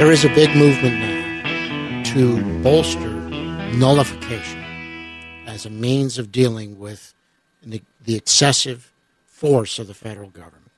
[0.00, 3.20] There is a big movement now to bolster
[3.74, 4.64] nullification
[5.46, 7.12] as a means of dealing with
[7.62, 8.94] the, the excessive
[9.26, 10.70] force of the federal government.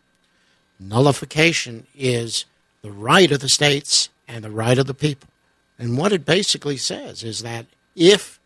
[0.81, 2.47] Nullification is
[2.83, 5.29] the right of the states and the right of the people.
[5.79, 8.41] And what it basically says is that if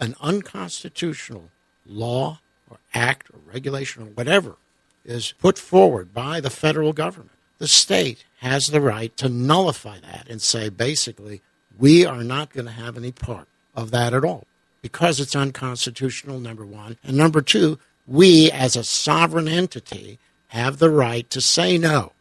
[0.00, 1.50] an unconstitutional
[1.84, 2.40] law
[2.70, 4.56] or act or regulation or whatever
[5.04, 10.26] is put forward by the federal government, the state has the right to nullify that
[10.28, 11.40] and say, basically,
[11.78, 14.48] we are not going to have any part of that at all
[14.82, 16.98] because it's unconstitutional, number one.
[17.04, 22.14] And number two, we as a sovereign entity have the right to say no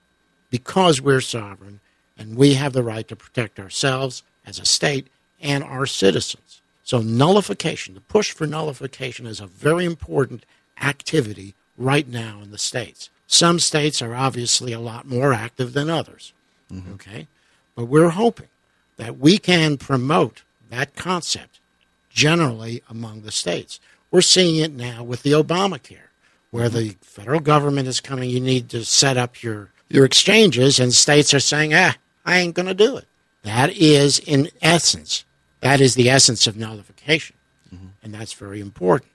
[0.52, 1.80] because we're sovereign
[2.20, 5.08] and we have the right to protect ourselves as a state
[5.42, 6.62] and our citizens.
[6.84, 10.46] So, nullification, the push for nullification is a very important
[10.80, 13.10] activity right now in the states.
[13.32, 16.34] Some states are obviously a lot more active than others.
[16.70, 16.94] Mm-hmm.
[16.96, 17.28] Okay?
[17.76, 18.50] But we're hoping
[18.98, 21.62] that we can promote that concept
[22.10, 23.80] generally among the states.
[24.12, 26.10] We're seeing it now with the Obamacare,
[26.52, 26.78] where mm-hmm.
[26.78, 31.34] the federal government is coming, you need to set up your, your exchanges, and states
[31.34, 31.96] are saying, ah,
[32.26, 33.06] I ain't going to do it.
[33.44, 35.24] That is, in essence,
[35.62, 37.38] that is the essence of nullification.
[37.74, 37.88] Mm-hmm.
[38.04, 39.12] And that's very important.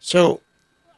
[0.00, 0.40] So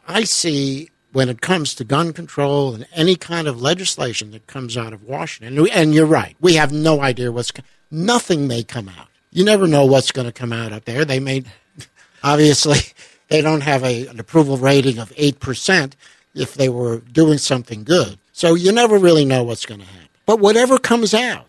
[0.09, 4.77] I see when it comes to gun control and any kind of legislation that comes
[4.77, 7.53] out of Washington, and you're right, we have no idea what's,
[7.91, 9.09] nothing may come out.
[9.31, 11.05] You never know what's going to come out up there.
[11.05, 11.45] They may,
[12.23, 12.79] obviously,
[13.29, 15.93] they don't have a, an approval rating of 8%
[16.35, 18.19] if they were doing something good.
[18.33, 20.09] So you never really know what's going to happen.
[20.25, 21.49] But whatever comes out,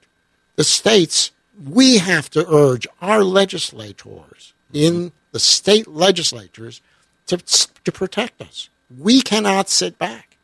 [0.55, 1.31] the states,
[1.63, 6.81] we have to urge our legislators in the state legislatures
[7.27, 8.69] to, to protect us.
[8.99, 10.37] We cannot sit back.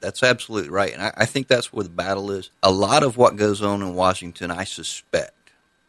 [0.00, 0.92] That's absolutely right.
[0.92, 2.50] And I, I think that's where the battle is.
[2.62, 5.32] A lot of what goes on in Washington, I suspect,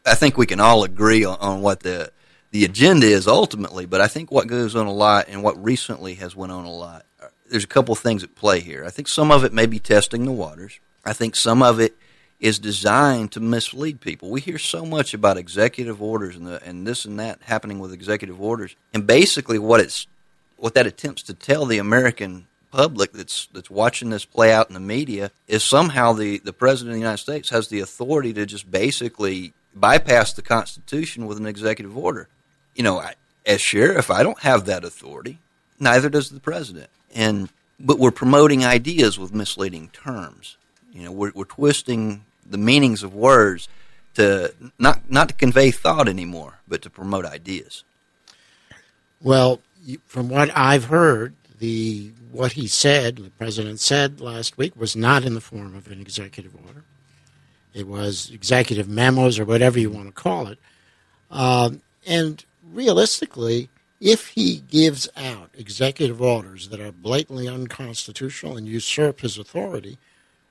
[0.05, 2.11] I think we can all agree on, on what the
[2.51, 6.13] the agenda is ultimately, but I think what goes on a lot and what recently
[6.15, 8.85] has went on a lot, uh, there's a couple of things at play here.
[8.85, 10.79] I think some of it may be testing the waters.
[11.03, 11.97] I think some of it
[12.39, 14.29] is designed to mislead people.
[14.29, 17.91] We hear so much about executive orders and the, and this and that happening with
[17.91, 20.07] executive orders, and basically what it's
[20.57, 24.73] what that attempts to tell the American public that's that's watching this play out in
[24.73, 28.45] the media is somehow the the president of the United States has the authority to
[28.45, 32.27] just basically bypass the Constitution with an executive order.
[32.75, 35.39] You know, I, as sheriff, I don't have that authority.
[35.79, 36.89] Neither does the president.
[37.13, 37.49] And
[37.79, 40.57] but we're promoting ideas with misleading terms.
[40.93, 43.67] You know, we're, we're twisting the meanings of words
[44.15, 47.83] to not not to convey thought anymore, but to promote ideas.
[49.21, 49.59] Well,
[50.07, 55.23] from what I've heard, the what he said, the president said last week, was not
[55.23, 56.83] in the form of an executive order.
[57.73, 60.59] It was executive memos or whatever you want to call it.
[61.31, 63.69] Um, and realistically,
[64.01, 69.97] if he gives out executive orders that are blatantly unconstitutional and usurp his authority,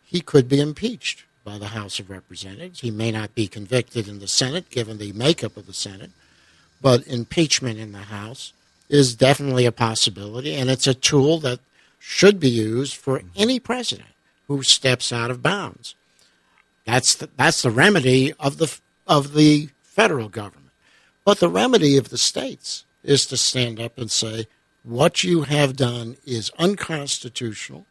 [0.05, 2.81] he could be impeached by the House of Representatives.
[2.81, 6.11] He may not be convicted in the Senate, given the makeup of the Senate,
[6.81, 8.53] but impeachment in the House
[8.89, 11.61] is definitely a possibility, and it's a tool that
[11.99, 14.11] should be used for any president
[14.47, 15.95] who steps out of bounds.
[16.84, 20.71] That's the, that's the remedy of the of the federal government.
[21.25, 24.47] But the remedy of the states is to stand up and say
[24.83, 27.87] what you have done is unconstitutional,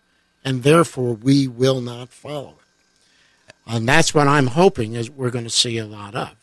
[0.46, 3.54] and therefore we will not follow it.
[3.66, 6.36] And that's what I'm hoping is we're going to see a lot of.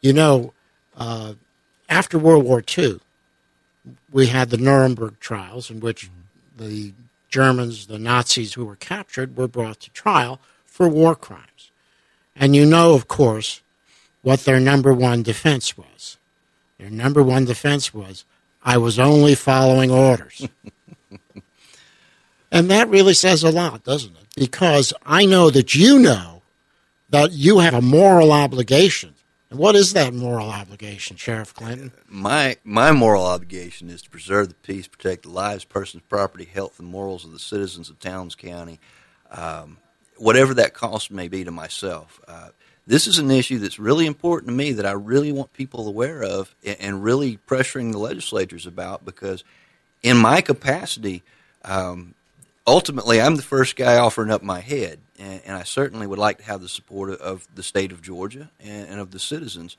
[0.00, 0.52] You know,
[0.96, 1.34] uh,
[1.88, 3.00] after World War II,
[4.10, 6.10] we had the Nuremberg trials in which
[6.56, 6.92] the
[7.28, 11.70] Germans, the Nazis who were captured, were brought to trial for war crimes.
[12.36, 13.60] And you know, of course,
[14.22, 16.16] what their number one defense was.
[16.78, 18.24] Their number one defense was,
[18.64, 20.48] I was only following orders.
[22.52, 24.26] and that really says a lot, doesn't it?
[24.36, 26.42] Because I know that you know
[27.10, 29.14] that you have a moral obligation.
[29.52, 31.92] What is that moral obligation, Sheriff Clinton?
[32.08, 36.78] My my moral obligation is to preserve the peace, protect the lives, persons, property, health,
[36.78, 38.80] and morals of the citizens of Towns County.
[39.30, 39.78] Um,
[40.16, 42.20] whatever that cost may be to myself.
[42.28, 42.48] Uh,
[42.86, 46.22] this is an issue that's really important to me that I really want people aware
[46.22, 49.44] of and, and really pressuring the legislators about because,
[50.02, 51.22] in my capacity,
[51.64, 52.14] um,
[52.66, 56.38] ultimately I'm the first guy offering up my head, and, and, I certainly would like
[56.38, 59.76] to have the support of the state of Georgia and, and of the citizens.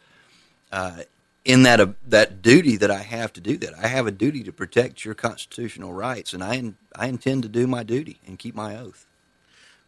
[0.72, 1.04] Uh,
[1.46, 4.44] in that uh, that duty that I have to do that, I have a duty
[4.44, 8.56] to protect your constitutional rights, and I I intend to do my duty and keep
[8.56, 9.06] my oath.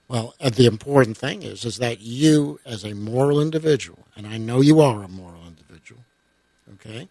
[0.07, 4.37] Well, uh, the important thing is is that you, as a moral individual, and I
[4.37, 6.01] know you are a moral individual,
[6.73, 7.07] okay,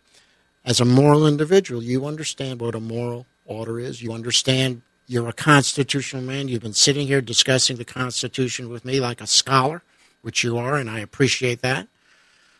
[0.65, 4.03] as a moral individual, you understand what a moral order is.
[4.03, 6.49] You understand you're a constitutional man.
[6.49, 9.83] You've been sitting here discussing the Constitution with me like a scholar,
[10.23, 11.89] which you are, and I appreciate that,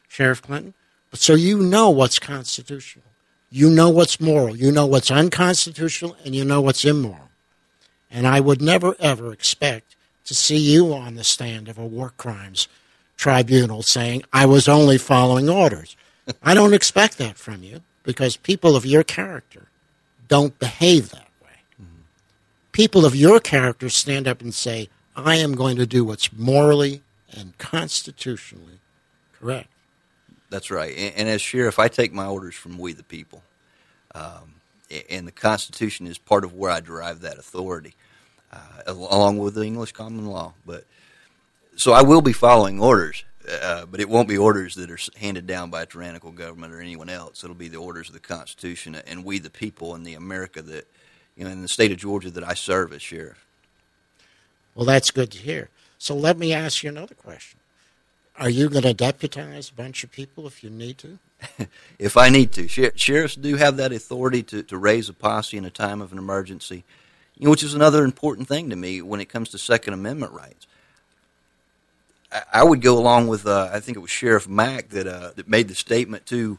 [0.09, 0.75] Sheriff Clinton.
[1.11, 3.05] But so you know what's constitutional.
[3.51, 4.57] You know what's moral.
[4.57, 7.31] You know what's unconstitutional, and you know what's immoral.
[8.11, 12.13] And I would never, ever expect to see you on the stand of a war
[12.17, 12.69] crimes
[13.17, 15.97] tribunal saying, I was only following orders.
[16.43, 19.69] I don't expect that from you because people of your character
[20.29, 21.24] don't behave that.
[22.75, 27.03] People of your character stand up and say, I am going to do what's morally
[27.33, 28.81] and constitutionally
[29.33, 29.69] correct.
[30.51, 30.93] That's right.
[30.97, 33.45] And, and as sheriff, I take my orders from we the people.
[34.13, 34.55] Um,
[35.09, 37.95] and the Constitution is part of where I derive that authority,
[38.53, 40.55] uh, along with the English common law.
[40.67, 40.85] But
[41.77, 43.23] so I will be following orders.
[43.49, 46.81] Uh, but it won't be orders that are handed down by a tyrannical government or
[46.81, 47.45] anyone else.
[47.45, 50.89] It'll be the orders of the Constitution and we, the people, in the America that,
[51.37, 53.45] you know, in the state of Georgia that I serve as sheriff.
[54.75, 55.69] Well, that's good to hear.
[55.99, 57.59] So let me ask you another question.
[58.37, 61.19] Are you going to deputize a bunch of people if you need to?
[61.99, 62.67] if I need to.
[62.67, 66.11] Sher- sheriffs do have that authority to, to raise a posse in a time of
[66.11, 66.83] an emergency,
[67.37, 70.33] you know, which is another important thing to me when it comes to Second Amendment
[70.33, 70.67] rights.
[72.53, 75.47] I would go along with uh, I think it was Sheriff Mack that uh, that
[75.47, 76.59] made the statement to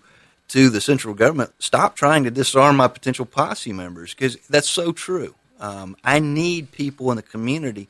[0.50, 4.92] to the central government: stop trying to disarm my potential posse members because that's so
[4.92, 5.36] true.
[5.60, 7.88] Um, I need people in the community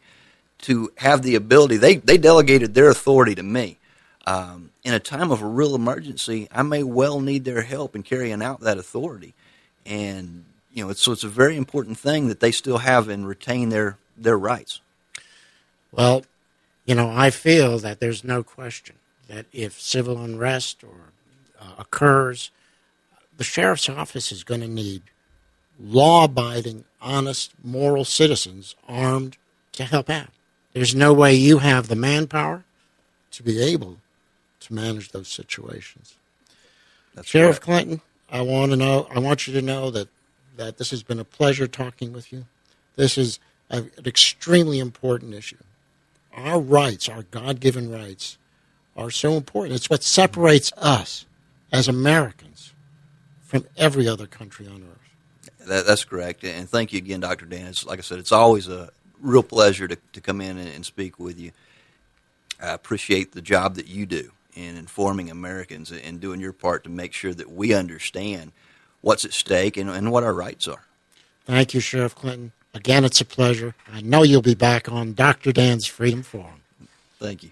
[0.60, 1.78] to have the ability.
[1.78, 3.78] They they delegated their authority to me.
[4.28, 8.02] Um, in a time of a real emergency, I may well need their help in
[8.02, 9.34] carrying out that authority,
[9.86, 13.28] and you know, it's, so it's a very important thing that they still have and
[13.28, 14.82] retain their their rights.
[15.92, 16.26] Well,
[16.86, 18.98] you know, I feel that there's no question
[19.28, 21.14] that if civil unrest or
[21.66, 22.52] uh, occurs,
[23.38, 25.02] the sheriff's office is going to need
[25.80, 29.38] law-abiding, honest, moral citizens armed
[29.74, 30.30] to help out.
[30.74, 32.64] There's no way you have the manpower
[33.32, 33.98] to be able
[34.62, 36.16] to manage those situations.
[37.14, 37.62] That's Sheriff right.
[37.62, 39.08] Clinton, I want to know.
[39.14, 40.10] I want you to know that
[40.58, 42.46] that this has been a pleasure talking with you.
[42.96, 43.40] This is
[43.70, 45.58] a, an extremely important issue
[46.34, 48.38] our rights, our God given rights,
[48.98, 49.76] are so important.
[49.76, 51.26] It's what separates us
[51.72, 52.74] as Americans
[53.44, 55.68] from every other country on earth.
[55.68, 56.44] That, that's correct.
[56.44, 57.46] And thank you again, Dr.
[57.46, 57.68] Dan.
[57.68, 58.90] It's, like I said, it's always a
[59.20, 61.52] real pleasure to, to come in and, and speak with you.
[62.62, 66.90] I appreciate the job that you do in informing Americans and doing your part to
[66.90, 68.52] make sure that we understand
[69.02, 70.84] what's at stake and, and what our rights are.
[71.46, 72.54] Thank you, Sheriff Clinton.
[72.74, 73.76] Again, it's a pleasure.
[73.92, 75.52] I know you'll be back on Dr.
[75.52, 76.62] Dan's Freedom Forum.
[77.20, 77.52] Thank you.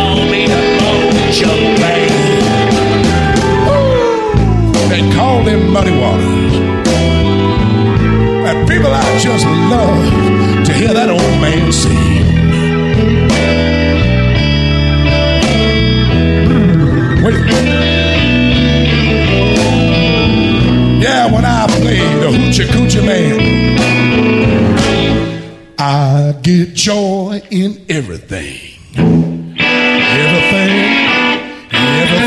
[1.31, 1.79] Call me the
[4.93, 6.53] And call them muddy waters.
[8.47, 12.25] And people, I just love to hear that old man sing.
[16.47, 17.23] Hmm.
[17.23, 17.35] Wait.
[21.01, 23.39] Yeah, when I played the Hoochie Coochie Man,
[25.79, 28.67] I get joy in everything.
[30.13, 31.10] Everything,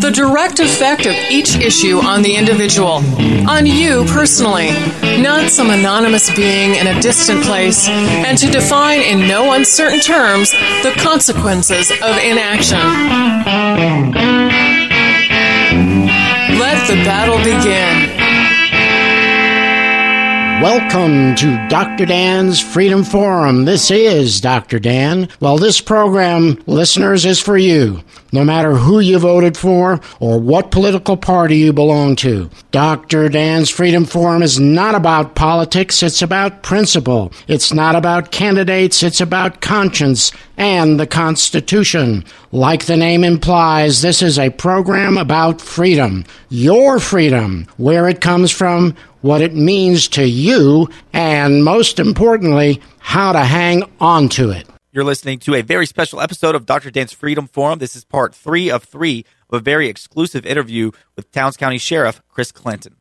[0.00, 3.02] the direct effect of each issue on the individual,
[3.48, 4.70] on you personally,
[5.20, 10.50] not some anonymous being in a distant place, and to define in no uncertain terms
[10.82, 12.78] the consequences of inaction.
[16.58, 18.07] Let the battle begin.
[20.60, 22.04] Welcome to Dr.
[22.04, 23.64] Dan's Freedom Forum.
[23.64, 24.80] This is Dr.
[24.80, 25.28] Dan.
[25.38, 30.72] Well, this program, listeners, is for you, no matter who you voted for or what
[30.72, 32.50] political party you belong to.
[32.72, 33.28] Dr.
[33.28, 37.32] Dan's Freedom Forum is not about politics, it's about principle.
[37.46, 42.24] It's not about candidates, it's about conscience and the Constitution.
[42.50, 46.24] Like the name implies, this is a program about freedom.
[46.48, 53.32] Your freedom, where it comes from, what it means to you, and most importantly, how
[53.32, 54.68] to hang on to it.
[54.92, 56.90] You're listening to a very special episode of Dr.
[56.90, 57.78] Dan's Freedom Forum.
[57.78, 62.22] This is part three of three of a very exclusive interview with Towns County Sheriff
[62.28, 62.96] Chris Clinton.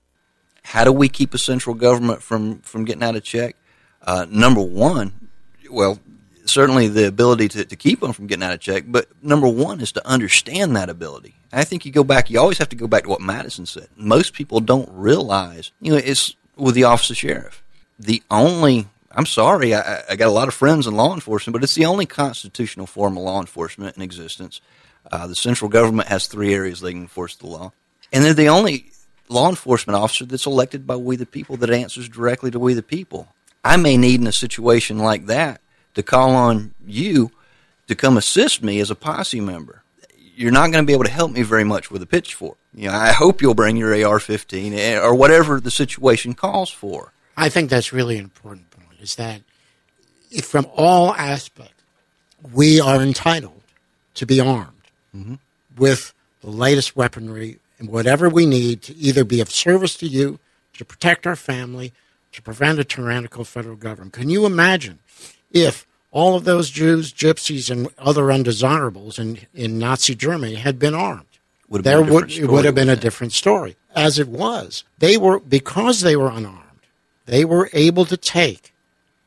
[0.64, 3.56] How do we keep a central government from, from getting out of check?
[4.02, 5.30] Uh, number one,
[5.72, 6.00] well,
[6.50, 9.82] certainly the ability to, to keep them from getting out of check, but number one
[9.82, 11.36] is to understand that ability.
[11.51, 13.88] I think you go back, you always have to go back to what Madison said.
[13.96, 17.63] Most people don't realize, you know, it's with the office of sheriff.
[18.00, 21.63] The only, I'm sorry, I, I got a lot of friends in law enforcement, but
[21.63, 24.62] it's the only constitutional form of law enforcement in existence.
[25.12, 27.72] Uh, the central government has three areas they can enforce the law.
[28.12, 28.92] And they're the only
[29.30, 32.84] law enforcement officer that's elected by we the people that answers directly to we the
[32.84, 33.34] people.
[33.63, 35.62] I may need in a situation like that
[35.98, 37.32] to call on you
[37.88, 39.84] to come assist me as a posse member.
[40.36, 42.58] You're not going to be able to help me very much with a pitchfork.
[42.74, 47.12] You know, I hope you'll bring your AR-15 eh, or whatever the situation calls for.
[47.36, 49.01] I think that's really an important point.
[49.01, 49.42] Is that
[50.32, 51.74] if from all aspects
[52.54, 53.62] we are entitled
[54.13, 54.72] to be armed
[55.16, 55.36] mm-hmm.
[55.75, 60.39] with the latest weaponry and whatever we need to either be of service to you,
[60.74, 61.94] to protect our family,
[62.32, 64.13] to prevent a tyrannical federal government.
[64.13, 65.00] Can you imagine
[65.64, 70.96] if all of those Jews, gypsies, and other undesirables in, in Nazi Germany had been
[70.96, 71.26] armed.
[71.70, 73.76] Would there would it would have been a different story.
[73.94, 76.82] As it was, they were because they were unarmed,
[77.26, 78.74] they were able to take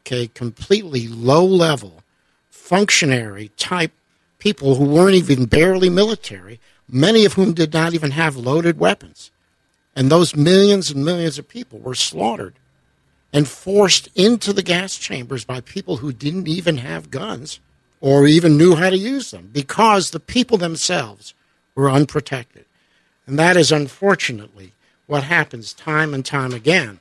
[0.03, 2.03] okay completely low level
[2.49, 3.93] functionary type
[4.39, 6.59] people who weren't even barely military,
[6.89, 9.31] many of whom did not even have loaded weapons.
[9.95, 12.55] And those millions and millions of people were slaughtered
[13.33, 17.61] and forced into the gas chambers by people who didn't even have guns
[18.01, 21.35] or even knew how to use them because the people themselves
[21.75, 22.65] were unprotected.
[23.27, 24.73] And that is unfortunately
[25.07, 27.01] what happens time and time again.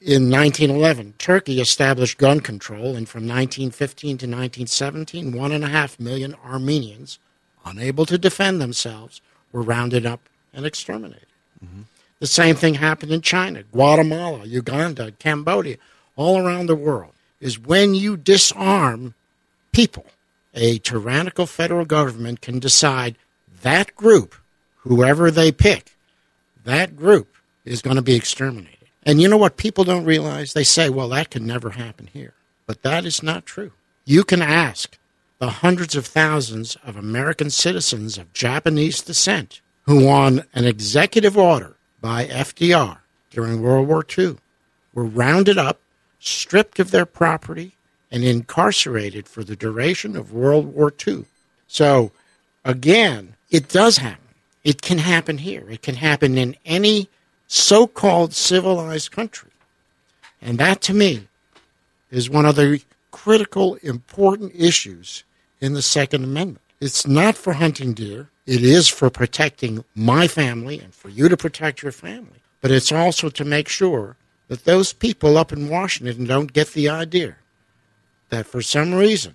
[0.00, 5.98] In 1911, Turkey established gun control, and from 1915 to 1917, one and a half
[5.98, 7.18] million Armenians,
[7.64, 9.20] unable to defend themselves,
[9.50, 10.20] were rounded up
[10.52, 11.26] and exterminated.
[11.64, 11.82] Mm-hmm.
[12.20, 15.76] The same thing happened in China, Guatemala, Uganda, Cambodia,
[16.16, 17.12] all around the world.
[17.40, 19.14] Is when you disarm
[19.70, 20.06] people,
[20.54, 23.16] a tyrannical federal government can decide
[23.62, 24.34] that group,
[24.78, 25.96] whoever they pick,
[26.64, 28.88] that group is going to be exterminated.
[29.04, 30.52] And you know what people don't realize?
[30.52, 32.34] They say, well, that can never happen here.
[32.66, 33.72] But that is not true.
[34.04, 34.98] You can ask
[35.38, 41.76] the hundreds of thousands of American citizens of Japanese descent who, on an executive order,
[42.00, 42.98] by FDR
[43.30, 44.36] during World War II
[44.92, 45.80] were rounded up,
[46.18, 47.74] stripped of their property,
[48.10, 51.24] and incarcerated for the duration of World War II.
[51.66, 52.12] So,
[52.64, 54.28] again, it does happen.
[54.64, 55.66] It can happen here.
[55.68, 57.08] It can happen in any
[57.46, 59.50] so called civilized country.
[60.40, 61.28] And that, to me,
[62.10, 65.24] is one of the critical, important issues
[65.60, 66.62] in the Second Amendment.
[66.80, 68.30] It's not for hunting deer.
[68.48, 72.40] It is for protecting my family and for you to protect your family.
[72.62, 74.16] But it's also to make sure
[74.48, 77.36] that those people up in Washington don't get the idea
[78.30, 79.34] that for some reason,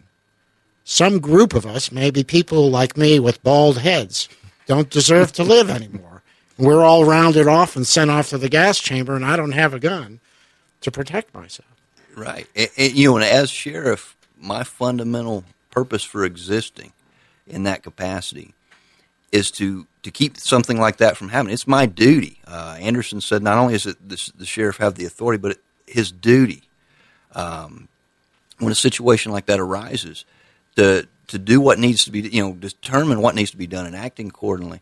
[0.84, 4.30] some group of us, maybe people like me with bald heads,
[4.66, 6.24] don't deserve to live anymore.
[6.58, 9.76] We're all rounded off and sent off to the gas chamber, and I don't have
[9.76, 10.22] a gun
[10.82, 11.70] to protect myself.
[12.16, 12.48] Right.
[12.56, 16.94] And, and, you know, and as sheriff, my fundamental purpose for existing
[17.46, 18.56] in that capacity
[19.34, 21.54] is to to keep something like that from happening.
[21.54, 22.40] It's my duty.
[22.48, 25.62] Uh, Anderson said not only is it the, the, sheriff have the authority, but it,
[25.88, 26.64] his duty
[27.34, 27.88] um,
[28.60, 30.24] when a situation like that arises
[30.76, 33.86] to to do what needs to be you know determine what needs to be done
[33.86, 34.82] and acting accordingly.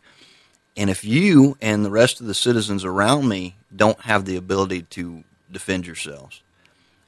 [0.76, 4.82] And if you and the rest of the citizens around me don't have the ability
[4.82, 6.42] to defend yourselves,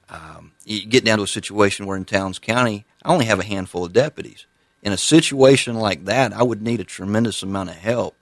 [0.09, 3.45] um, you get down to a situation where in Towns County, I only have a
[3.45, 4.47] handful of deputies.
[4.85, 8.14] In a situation like that, I would need a tremendous amount of help.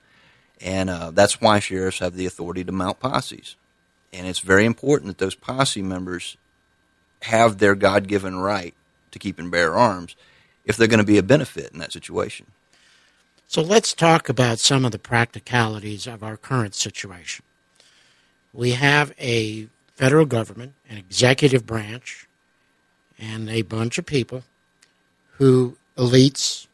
[0.60, 3.56] And uh, that's why sheriffs have the authority to mount posses.
[4.12, 6.36] And it's very important that those posse members
[7.22, 8.74] have their God given right
[9.10, 10.16] to keep and bear arms
[10.64, 12.46] if they're going to be a benefit in that situation.
[13.48, 17.44] So let's talk about some of the practicalities of our current situation.
[18.52, 22.26] We have a federal government, an executive branch,
[23.18, 24.42] and a bunch of people
[25.32, 26.66] who, elites,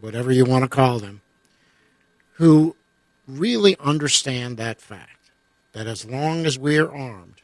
[0.00, 1.20] whatever you want to call them,
[2.34, 2.76] who
[3.26, 5.30] really understand that fact
[5.72, 7.40] that as long as we're armed,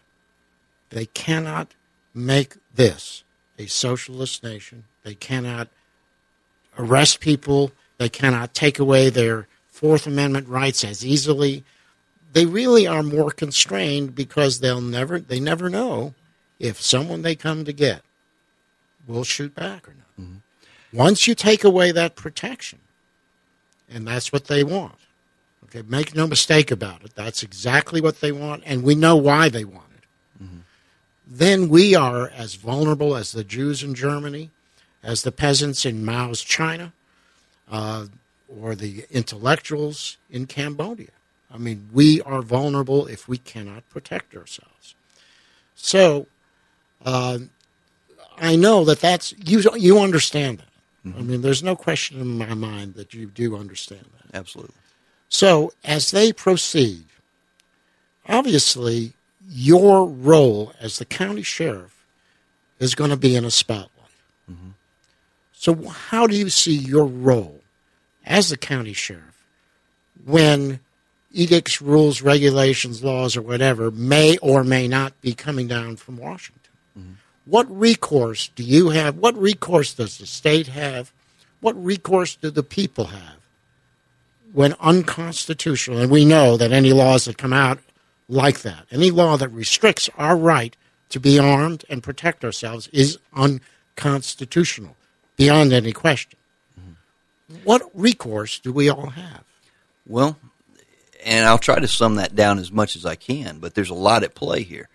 [0.91, 1.75] they cannot
[2.15, 3.25] make this
[3.59, 4.85] a socialist nation.
[5.03, 5.69] They cannot
[6.79, 7.73] arrest people
[8.03, 11.63] they cannot take away their Fourth Amendment rights as easily.
[12.33, 16.15] They really are more constrained because they'll never they never know
[16.59, 18.03] if someone they come to get
[19.07, 20.07] will shoot back or not.
[20.93, 22.79] Once you take away that protection,
[23.91, 24.95] and that's what they want.
[25.65, 27.15] Okay, make no mistake about it.
[27.15, 30.45] That's exactly what they want, and we know why they want it.
[30.45, 30.59] Mm-hmm.
[31.27, 34.51] Then we are as vulnerable as the Jews in Germany,
[35.03, 36.93] as the peasants in Mao's China,
[37.71, 38.07] uh,
[38.61, 41.09] or the intellectuals in Cambodia.
[41.51, 44.95] I mean, we are vulnerable if we cannot protect ourselves.
[45.75, 46.27] So,
[47.05, 47.39] uh,
[48.39, 49.63] I know that that's you.
[49.77, 50.72] You understand that.
[51.07, 51.19] Mm-hmm.
[51.19, 54.39] I mean, there's no question in my mind that you do understand that.
[54.39, 54.75] Absolutely.
[55.29, 57.07] So, as they proceed,
[58.29, 59.15] obviously,
[59.49, 62.07] your role as the county sheriff
[62.79, 63.89] is going to be in a spotlight.
[64.51, 64.71] Mm-hmm.
[65.53, 67.61] So, how do you see your role
[68.25, 69.45] as the county sheriff
[70.25, 70.81] when
[71.33, 76.73] edicts, rules, regulations, laws, or whatever may or may not be coming down from Washington?
[76.99, 77.13] Mm-hmm.
[77.45, 79.17] What recourse do you have?
[79.17, 81.13] What recourse does the state have?
[81.61, 83.37] What recourse do the people have
[84.53, 85.99] when unconstitutional?
[85.99, 87.79] And we know that any laws that come out
[88.29, 90.77] like that, any law that restricts our right
[91.11, 94.97] to be armed and protect ourselves, is unconstitutional
[95.37, 96.39] beyond any question.
[96.79, 97.57] Mm-hmm.
[97.65, 99.45] What recourse do we all have?
[100.07, 100.37] Well,
[101.25, 103.95] and I'll try to sum that down as much as I can, but there's a
[103.95, 104.89] lot at play here.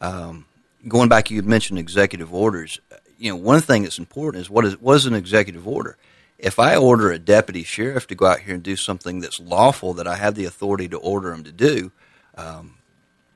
[0.00, 0.46] Um,
[0.88, 2.80] going back, you mentioned executive orders.
[3.18, 5.96] You know, one thing that's important is what is what is an executive order?
[6.38, 9.94] If I order a deputy sheriff to go out here and do something that's lawful
[9.94, 11.92] that I have the authority to order him to do,
[12.36, 12.74] um,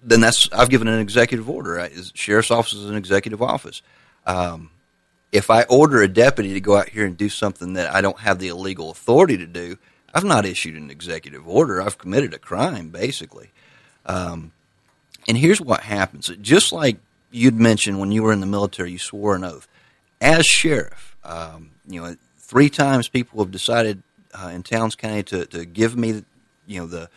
[0.03, 1.73] then that's I've given an executive order.
[1.73, 1.93] Right?
[2.15, 3.83] Sheriff's office is an executive office.
[4.27, 4.71] Um,
[5.33, 8.19] if I order a deputy to go out here and do something that I don't
[8.21, 9.79] have the illegal authority to do,
[10.13, 11.81] I've not issued an executive order.
[11.81, 13.51] I've committed a crime, basically.
[14.05, 14.53] Um,
[15.29, 16.31] and here's what happens.
[16.41, 16.99] Just like
[17.31, 19.69] you'd mentioned when you were in the military, you swore an oath.
[20.21, 24.03] As sheriff, um, you know, three times people have decided
[24.35, 26.25] uh, in Towns County to, to give me,
[26.67, 27.09] you know, the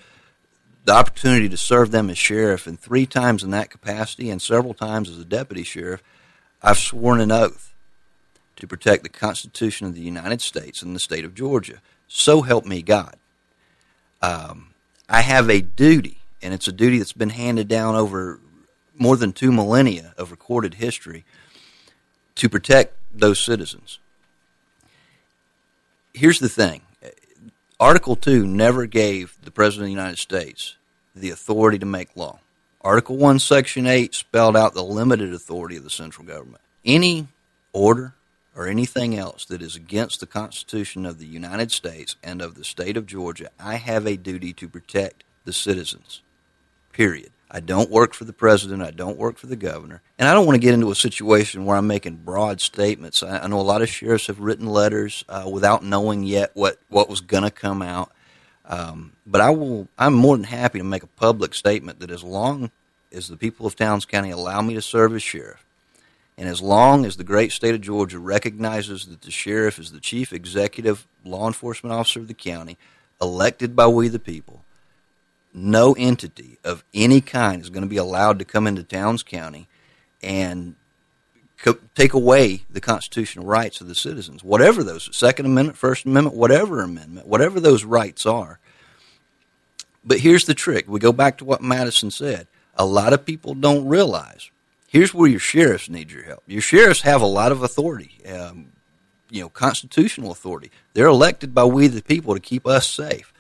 [0.86, 4.74] the opportunity to serve them as sheriff, and three times in that capacity, and several
[4.74, 6.04] times as a deputy sheriff,
[6.62, 7.74] I've sworn an oath
[8.58, 11.82] to protect the Constitution of the United States and the state of Georgia.
[12.10, 13.16] So help me God.
[14.22, 14.74] Um,
[15.08, 18.40] I have a duty, and it's a duty that's been handed down over
[18.98, 21.26] more than two millennia of recorded history
[22.36, 24.00] to protect those citizens.
[26.14, 26.82] Here's the thing
[27.80, 30.76] Article 2 never gave the President of the United States
[31.16, 32.40] the authority to make law.
[32.82, 36.62] Article 1, Section 8 spelled out the limited authority of the central government.
[36.84, 37.28] Any
[37.72, 38.14] order,
[38.56, 42.64] or anything else that is against the Constitution of the United States and of the
[42.64, 46.22] state of Georgia, I have a duty to protect the citizens.
[46.92, 47.32] Period.
[47.56, 48.82] I don't work for the president.
[48.82, 50.02] I don't work for the governor.
[50.18, 53.22] And I don't want to get into a situation where I'm making broad statements.
[53.22, 56.80] I, I know a lot of sheriffs have written letters uh, without knowing yet what,
[56.90, 58.12] what was going to come out.
[58.66, 59.88] Um, but I will.
[59.98, 62.72] I'm more than happy to make a public statement that as long
[63.12, 65.66] as the people of Towns County allow me to serve as sheriff,
[66.38, 70.00] and as long as the great state of Georgia recognizes that the sheriff is the
[70.00, 72.78] chief executive law enforcement officer of the county,
[73.22, 74.63] elected by we the people,
[75.54, 79.68] no entity of any kind is going to be allowed to come into Towns County
[80.22, 80.76] and
[81.58, 86.36] co- take away the constitutional rights of the citizens, whatever those Second Amendment, First Amendment,
[86.36, 88.60] whatever amendment, whatever those rights are.
[90.04, 92.48] But here's the trick: we go back to what Madison said.
[92.76, 94.50] A lot of people don't realize
[94.94, 96.44] Here's where your sheriffs need your help.
[96.46, 98.68] Your sheriffs have a lot of authority, um,
[99.32, 100.70] you know, constitutional authority.
[100.94, 103.33] They're elected by we the people to keep us safe.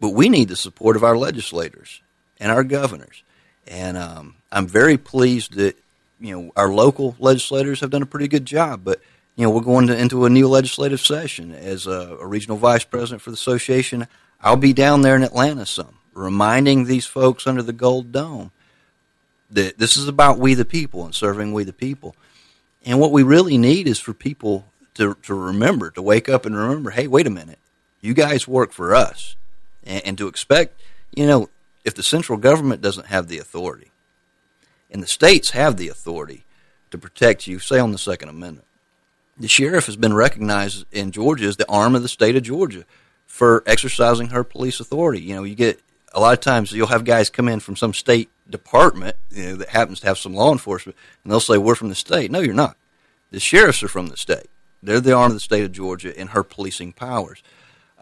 [0.00, 2.00] But we need the support of our legislators
[2.38, 3.22] and our governors.
[3.66, 5.76] And um, I'm very pleased that
[6.20, 8.82] you know our local legislators have done a pretty good job.
[8.82, 9.00] But
[9.36, 12.84] you know we're going to, into a new legislative session as a, a regional vice
[12.84, 14.06] president for the association.
[14.42, 18.52] I'll be down there in Atlanta some, reminding these folks under the gold dome
[19.50, 22.14] that this is about we the people and serving we the people.
[22.84, 26.56] And what we really need is for people to, to remember, to wake up and
[26.56, 27.58] remember, hey, wait a minute,
[28.00, 29.36] you guys work for us.
[29.84, 30.80] And, and to expect,
[31.14, 31.48] you know,
[31.84, 33.90] if the central government doesn't have the authority,
[34.90, 36.44] and the states have the authority
[36.90, 38.66] to protect you, say on the Second Amendment,
[39.38, 42.84] the sheriff has been recognized in Georgia as the arm of the state of Georgia
[43.26, 45.22] for exercising her police authority.
[45.22, 45.80] You know, you get
[46.12, 49.56] a lot of times you'll have guys come in from some state department you know,
[49.56, 52.30] that happens to have some law enforcement, and they'll say, We're from the state.
[52.30, 52.76] No, you're not.
[53.30, 54.50] The sheriffs are from the state.
[54.82, 57.42] They're the arm of the state of Georgia in her policing powers.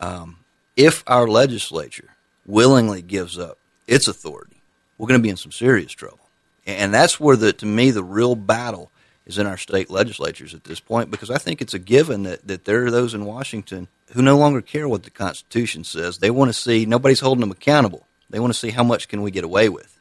[0.00, 0.38] Um,
[0.78, 2.14] if our legislature
[2.46, 4.62] willingly gives up its authority,
[4.96, 6.20] we're going to be in some serious trouble.
[6.66, 8.90] And that's where the, to me, the real battle
[9.26, 12.46] is in our state legislatures at this point, because I think it's a given that,
[12.46, 16.18] that there are those in Washington who no longer care what the Constitution says.
[16.18, 18.06] They want to see nobody's holding them accountable.
[18.30, 19.97] They want to see how much can we get away with.